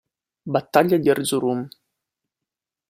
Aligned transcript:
Battaglia 0.49 0.97
di 0.97 1.09
Erzurum 1.13 1.61